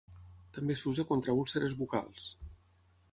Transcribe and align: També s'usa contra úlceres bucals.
També 0.55 0.77
s'usa 0.83 1.05
contra 1.11 1.37
úlceres 1.41 1.75
bucals. 1.83 2.31